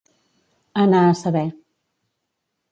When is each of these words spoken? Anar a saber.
Anar 0.85 1.03
a 1.09 1.13
saber. 1.21 1.45